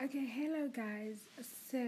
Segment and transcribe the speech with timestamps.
[0.00, 1.16] Okay, hello guys.
[1.72, 1.84] So,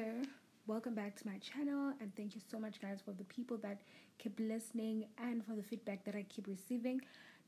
[0.66, 3.82] welcome back to my channel and thank you so much guys for the people that
[4.18, 7.00] keep listening and for the feedback that I keep receiving.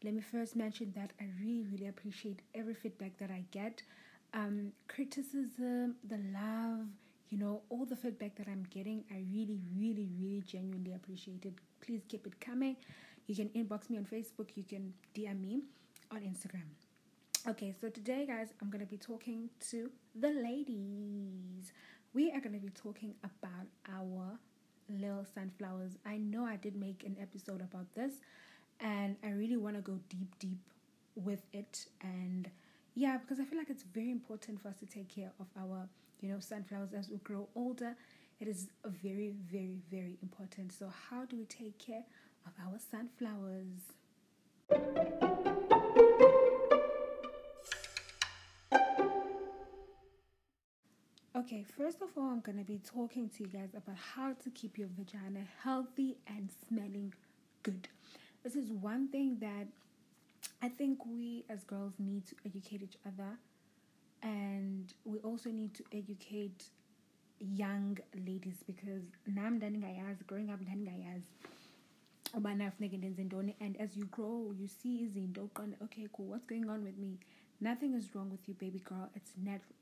[0.04, 3.83] Let me first mention that I really really appreciate every feedback that I get.
[4.35, 6.87] Um criticism, the love,
[7.29, 11.55] you know, all the feedback that I'm getting, I really really really genuinely appreciate it.
[11.81, 12.77] Please keep it coming.
[13.27, 15.63] You can inbox me on Facebook, you can DM me
[16.13, 16.82] on Instagram.
[17.48, 21.72] Okay, so today, guys, I'm going to be talking to the ladies.
[22.14, 24.38] We are going to be talking about our
[24.88, 25.98] little sunflowers.
[26.06, 28.12] I know I did make an episode about this,
[28.78, 30.60] and I really want to go deep, deep
[31.16, 31.86] with it.
[32.00, 32.48] And
[32.95, 35.88] yeah, because I feel like it's very important for us to take care of our,
[36.20, 37.97] you know, sunflowers as we grow older.
[38.38, 40.72] It is very, very, very important.
[40.72, 42.05] So, how do we take care
[42.47, 43.83] of our sunflowers?
[51.42, 54.50] Okay, first of all, I'm going to be talking to you guys about how to
[54.50, 57.12] keep your vagina healthy and smelling
[57.64, 57.89] good.
[58.44, 59.67] This is one thing that
[60.62, 63.30] I think we as girls need to educate each other,
[64.22, 66.67] and we also need to educate
[67.41, 71.22] young ladies because now I'm learning ayaz, growing up learning ayaz.
[73.61, 75.50] And as you grow, you see izinto,
[75.83, 77.19] okay, cool, what's going on with me?
[77.61, 79.11] Nothing is wrong with you, baby girl.
[79.17, 79.74] It's natural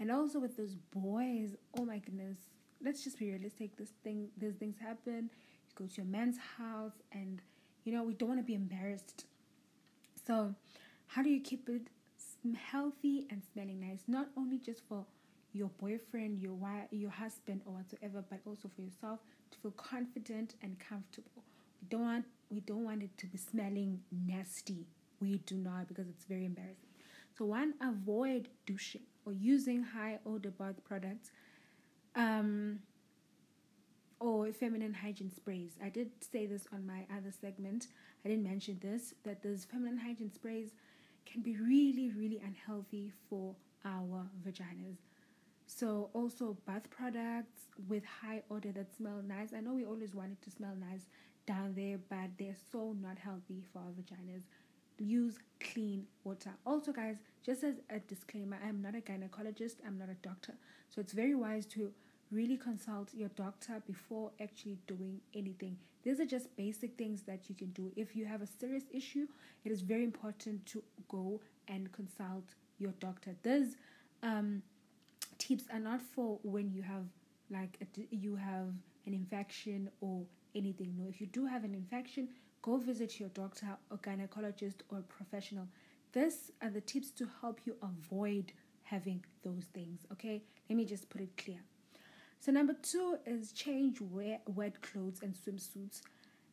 [0.00, 2.38] and also with those boys oh my goodness
[2.84, 5.30] let's just be realistic this thing these things happen
[5.68, 7.40] you go to your man's house and
[7.84, 9.26] you know we don't want to be embarrassed.
[10.26, 10.54] So
[11.06, 11.88] how do you keep it
[12.56, 14.02] healthy and smelling nice?
[14.06, 15.04] Not only just for
[15.54, 20.54] your boyfriend your wife your husband or whatsoever but also for yourself to feel confident
[20.62, 21.42] and comfortable.
[21.82, 24.86] We don't want we don't want it to be smelling nasty.
[25.20, 26.88] We do not because it's very embarrassing.
[27.36, 31.30] So one avoid douching or using high odor bath products
[32.14, 32.78] um,
[34.20, 35.76] or feminine hygiene sprays.
[35.82, 37.88] I did say this on my other segment.
[38.24, 40.70] I didn't mention this that those feminine hygiene sprays
[41.26, 44.98] can be really, really unhealthy for our vaginas.
[45.66, 49.52] So also bath products with high odor that smell nice.
[49.56, 51.06] I know we always want it to smell nice
[51.46, 54.42] down there, but they're so not healthy for our vaginas
[54.98, 56.50] use clean water.
[56.66, 60.54] Also, guys, just as a disclaimer, I'm not a gynecologist, I'm not a doctor.
[60.90, 61.92] So it's very wise to
[62.30, 65.76] really consult your doctor before actually doing anything.
[66.02, 67.92] These are just basic things that you can do.
[67.94, 69.26] If you have a serious issue,
[69.64, 72.44] it is very important to go and consult
[72.78, 73.36] your doctor.
[73.42, 73.76] These
[74.22, 74.62] um,
[75.38, 77.04] tips are not for when you have
[77.50, 78.68] like a, you have
[79.06, 80.22] an infection or
[80.54, 80.94] anything.
[80.98, 82.28] No, if you do have an infection,
[82.62, 85.66] go visit your doctor or gynecologist or professional.
[86.12, 88.52] These are the tips to help you avoid
[88.84, 90.06] having those things.
[90.12, 91.58] Okay, let me just put it clear.
[92.40, 96.02] So, number two is change wear wet clothes and swimsuits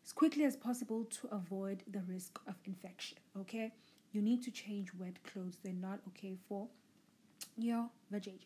[0.05, 3.17] as quickly as possible to avoid the risk of infection.
[3.39, 3.71] Okay,
[4.11, 6.67] you need to change wet clothes, they're not okay for
[7.57, 8.39] your vajayjay.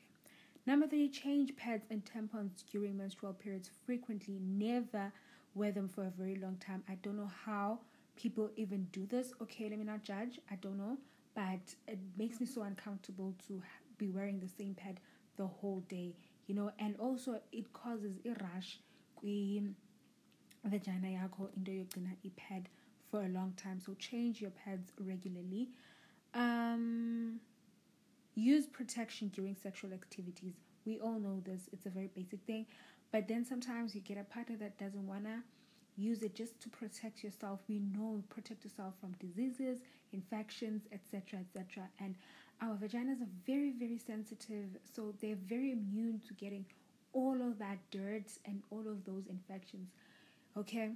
[0.66, 4.40] Number three, change pads and tampons during menstrual periods frequently.
[4.42, 5.12] Never
[5.56, 6.84] wear them for a very long time.
[6.90, 7.80] I don't know how
[8.16, 9.34] people even do this.
[9.42, 10.40] Okay, let me not judge.
[10.52, 10.98] I don't know,
[11.36, 13.62] but it makes me so uncomfortable to
[13.98, 15.00] be wearing the same pad
[15.38, 16.16] the whole day,
[16.48, 18.80] you know, and also it causes a rash
[20.66, 22.66] vagina yakho into yogcina ipad
[23.10, 23.80] for a long time.
[23.80, 25.70] So change your pads regularly.
[26.34, 27.40] Um
[28.36, 30.54] use protection during sexual activities.
[30.86, 31.70] We all know this.
[31.72, 32.66] It's a very basic thing
[33.14, 35.44] but then sometimes you get a partner that doesn't wanna
[35.96, 37.60] use it just to protect yourself.
[37.70, 39.80] We know protect yourself from diseases,
[40.12, 41.88] infections, etc., etc.
[42.00, 42.16] And
[42.62, 46.66] our vaginas are very, very sensitive, so they're very immune to getting
[47.14, 49.90] all of that dirt and all of those infections.
[50.58, 50.90] Okay.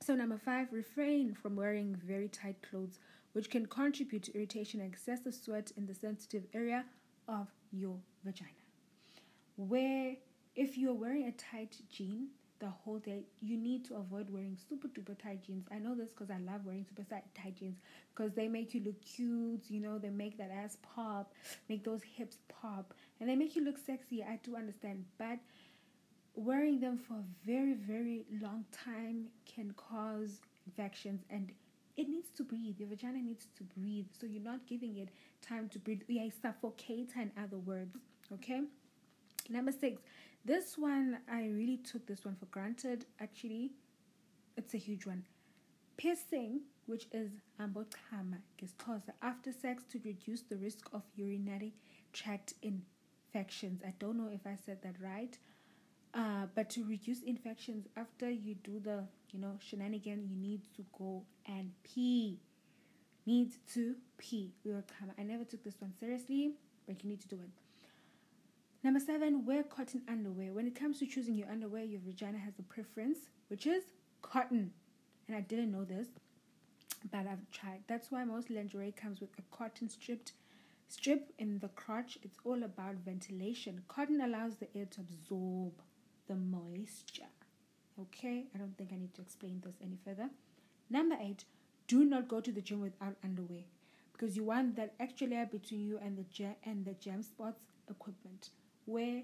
[0.00, 2.98] So number five, refrain from wearing very tight clothes,
[3.34, 6.84] which can contribute to irritation and excessive sweat in the sensitive area
[7.28, 8.50] of your vagina.
[9.54, 10.16] Where
[10.54, 12.28] if you're wearing a tight jean
[12.58, 15.66] the whole day, you need to avoid wearing super duper tight jeans.
[15.72, 17.78] I know this because I love wearing super tight jeans
[18.14, 21.34] because they make you look cute, you know, they make that ass pop,
[21.68, 24.22] make those hips pop, and they make you look sexy.
[24.22, 25.38] I do understand, but
[26.34, 31.50] wearing them for a very, very long time can cause infections and
[31.96, 32.78] it needs to breathe.
[32.78, 34.06] Your vagina needs to breathe.
[34.18, 35.10] So you're not giving it
[35.46, 36.02] time to breathe.
[36.08, 37.96] Yeah, suffocate in other words.
[38.32, 38.62] Okay?
[39.50, 40.00] Number six,
[40.44, 43.06] this one, I really took this one for granted.
[43.20, 43.72] Actually,
[44.56, 45.24] it's a huge one.
[45.96, 47.30] Piercing, which is
[47.60, 51.74] ambotama, ambochama, gesitosa, after sex to reduce the risk of urinary
[52.12, 53.82] tract infections.
[53.86, 55.36] I don't know if I said that right.
[56.14, 60.84] Uh, but to reduce infections after you do the you know shenanigan, you need to
[60.98, 62.38] go and pee.
[63.24, 64.52] Need to pee.
[64.64, 64.72] We.
[65.18, 66.52] I never took this one seriously,
[66.86, 67.61] but you need to do it.
[68.84, 70.52] Number seven, wear cotton underwear.
[70.52, 73.84] When it comes to choosing your underwear, your vagina has a preference, which is
[74.22, 74.72] cotton.
[75.28, 76.08] And I didn't know this,
[77.10, 77.84] but I've tried.
[77.86, 80.32] That's why most lingerie comes with a cotton stripped
[80.88, 82.18] strip in the crotch.
[82.22, 83.82] It's all about ventilation.
[83.86, 85.74] Cotton allows the air to absorb
[86.26, 87.30] the moisture.
[88.00, 90.28] Okay, I don't think I need to explain this any further.
[90.90, 91.44] Number eight,
[91.86, 93.62] do not go to the gym without underwear
[94.12, 97.60] because you want that extra layer between you and the gem and the gem spots
[97.88, 98.50] equipment.
[98.92, 99.22] Wear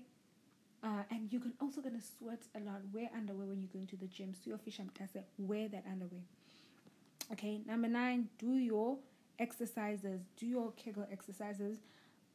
[0.83, 2.81] uh, and you can also gonna sweat a lot.
[2.93, 4.33] Wear underwear when you're going to the gym.
[4.35, 4.81] So your fish
[5.39, 6.23] wear that underwear.
[7.33, 8.97] Okay, number nine, do your
[9.39, 11.79] exercises, do your Kegel exercises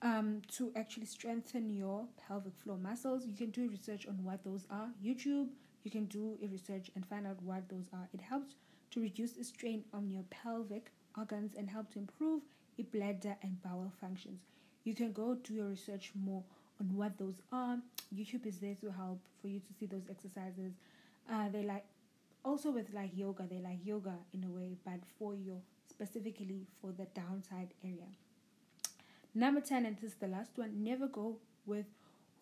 [0.02, 3.26] um, to actually strengthen your pelvic floor muscles.
[3.26, 4.90] You can do research on what those are.
[5.04, 5.48] YouTube,
[5.84, 8.08] you can do a research and find out what those are.
[8.14, 8.56] It helps
[8.92, 12.42] to reduce the strain on your pelvic organs and help to improve
[12.78, 14.42] your bladder and bowel functions.
[14.84, 16.44] You can go do your research more
[16.84, 17.78] on what those are.
[18.16, 20.74] YouTube is there to help for you to see those exercises.
[21.32, 21.86] Uh, they like
[22.44, 25.58] also with like yoga, they like yoga in a way, but for your
[25.90, 28.10] specifically for the downside area.
[29.36, 31.86] Number 10, and this is the last one, never go with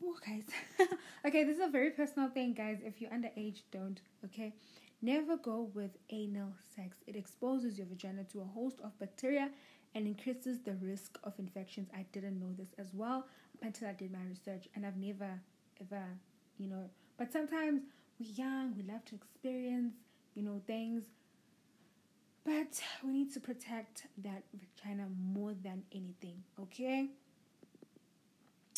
[0.03, 0.43] oh guys.
[1.25, 2.79] okay, this is a very personal thing, guys.
[2.83, 4.53] If you're underage, don't, okay?
[5.01, 6.97] Never go with anal sex.
[7.07, 9.49] It exposes your vagina to a host of bacteria
[9.95, 11.89] and increases the risk of infections.
[11.95, 13.25] I didn't know this as well
[13.61, 15.39] until I did my research, and I've never
[15.81, 16.03] ever,
[16.57, 16.89] you know.
[17.17, 17.81] But sometimes
[18.19, 19.93] we're young, we love to experience,
[20.35, 21.03] you know, things.
[22.43, 27.09] But we need to protect that vagina more than anything, okay?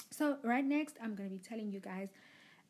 [0.10, 2.10] So, right next, I'm going to be telling you guys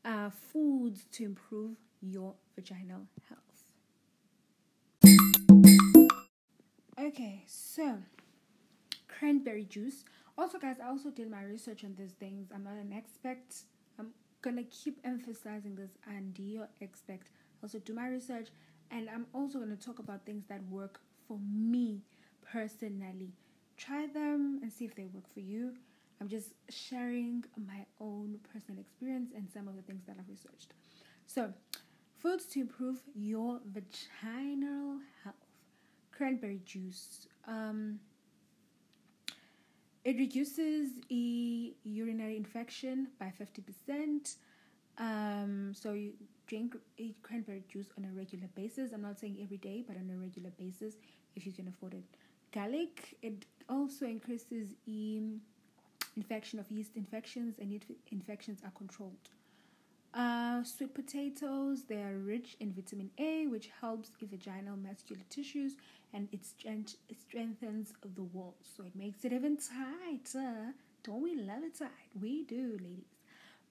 [0.05, 3.42] uh, foods to improve your vaginal health.
[6.99, 7.97] Okay, so
[9.07, 10.03] cranberry juice.
[10.37, 12.49] Also, guys, I also did my research on these things.
[12.53, 13.39] I'm not an expert.
[13.97, 14.09] I'm
[14.41, 17.31] gonna keep emphasizing this and you expect.
[17.63, 18.49] Also, do my research,
[18.91, 22.01] and I'm also gonna talk about things that work for me
[22.51, 23.33] personally.
[23.75, 25.73] Try them and see if they work for you.
[26.21, 30.73] I'm just sharing my own personal experience and some of the things that I've researched.
[31.25, 31.53] So,
[32.19, 35.42] foods to improve your vaginal health
[36.23, 37.27] cranberry juice.
[37.49, 37.99] Um,
[40.05, 44.37] it reduces a urinary infection by 50%.
[44.99, 46.13] Um, so you
[46.47, 48.93] drink a cranberry juice on a regular basis.
[48.93, 50.93] I'm not saying every day, but on a regular basis
[51.35, 52.05] if you can afford it.
[52.53, 55.41] Garlic, it also increases um,
[56.15, 57.83] infection of yeast infections and
[58.13, 59.27] infections are controlled.
[60.13, 65.75] Uh, sweet potatoes, they are rich in vitamin A, which helps the vaginal muscular tissues
[66.13, 68.67] and it, strength, it strengthens the walls.
[68.77, 70.73] So it makes it even tighter.
[71.03, 71.89] Don't we love it tight?
[72.21, 73.17] We do, ladies.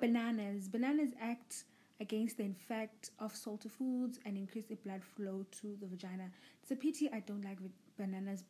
[0.00, 0.66] Bananas.
[0.66, 1.62] Bananas act
[2.00, 6.28] against the effect of salty foods and increase the blood flow to the vagina.
[6.60, 7.58] It's a pity I don't like
[7.96, 8.42] bananas.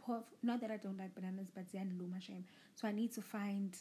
[0.43, 2.47] Not that I don't like bananas, but then luma shame.
[2.75, 3.77] So I need to find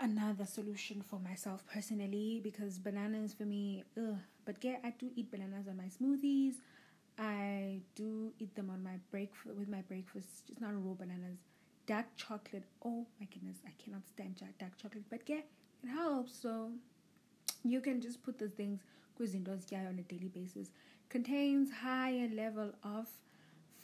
[0.00, 4.18] another solution for myself personally because bananas for me, ugh.
[4.44, 6.54] But yeah, I do eat bananas on my smoothies.
[7.18, 11.38] I do eat them on my breakfast with my breakfast, just not raw bananas.
[11.86, 12.64] Dark chocolate.
[12.84, 15.04] Oh my goodness, I cannot stand dark chocolate.
[15.08, 15.40] But yeah,
[15.82, 16.34] it helps.
[16.36, 16.70] So
[17.64, 18.80] you can just put those things
[19.70, 20.68] yeah on a daily basis.
[21.08, 23.08] Contains higher level of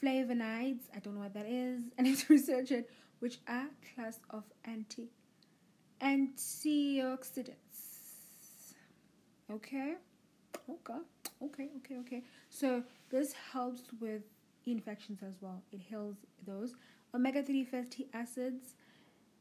[0.03, 0.83] flavonoids.
[0.95, 1.81] I don't know what that is.
[1.99, 2.91] I need to research it,
[3.21, 5.09] which are class of anti
[6.03, 7.55] antioxidants.
[9.51, 9.95] Okay,
[10.69, 10.99] okay,
[11.43, 12.23] okay, okay, okay.
[12.51, 14.23] So this helps with
[14.67, 15.63] infections as well.
[15.73, 16.17] It heals
[16.47, 16.75] those
[17.15, 18.75] omega three fatty acids.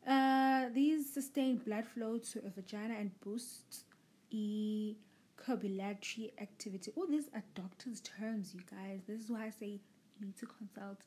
[0.07, 3.85] Uh, these sustain blood flow to a vagina and boost
[4.31, 4.95] e
[5.37, 6.91] copulatory activity.
[6.97, 9.01] Oh, these are doctor's terms, you guys.
[9.07, 9.79] This is why I say you
[10.25, 10.99] need to consult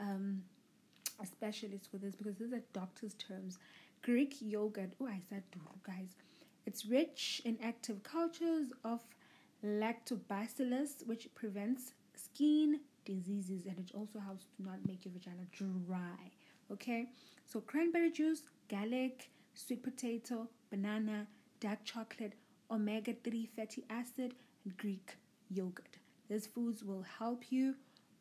[0.00, 0.42] um,
[1.22, 3.58] a specialist for this because these are doctor's terms.
[4.02, 4.92] Greek yogurt.
[5.00, 5.42] Oh, I said
[5.86, 6.16] guys.
[6.66, 9.00] It's rich in active cultures of
[9.64, 16.30] lactobacillus, which prevents skin diseases and it also helps to not make your vagina dry.
[16.70, 17.06] Okay,
[17.44, 21.26] so cranberry juice, garlic, sweet potato, banana,
[21.60, 22.32] dark chocolate,
[22.70, 25.16] omega 3 fatty acid, and Greek
[25.50, 25.98] yogurt.
[26.28, 27.74] These foods will help you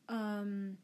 [0.10, 0.78] um,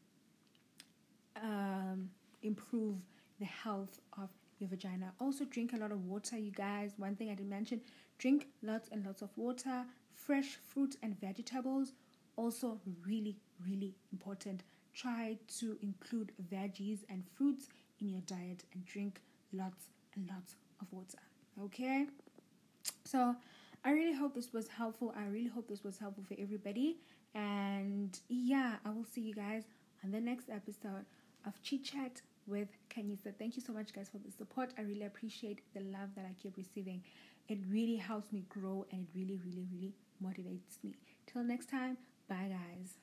[1.42, 2.08] um,
[2.42, 2.96] improve
[3.38, 5.12] the health of your vagina.
[5.20, 6.92] Also, drink a lot of water, you guys.
[6.96, 7.80] One thing I didn't mention
[8.18, 11.92] drink lots and lots of water, fresh fruits and vegetables.
[12.36, 13.36] Also, really,
[13.66, 14.62] really important.
[14.94, 17.68] Try to include veggies and fruits
[18.00, 19.20] in your diet and drink
[19.52, 21.18] lots and lots of water.
[21.62, 22.06] Okay?
[23.04, 23.36] So,
[23.84, 25.14] I really hope this was helpful.
[25.16, 26.98] I really hope this was helpful for everybody.
[27.34, 29.64] And yeah, I will see you guys
[30.04, 31.04] on the next episode
[31.46, 33.32] of Chit Chat with Kanisa.
[33.38, 34.70] Thank you so much, guys, for the support.
[34.78, 37.02] I really appreciate the love that I keep receiving.
[37.48, 40.94] It really helps me grow and it really, really, really motivates me.
[41.26, 41.96] Till next time,
[42.28, 42.98] bye, guys.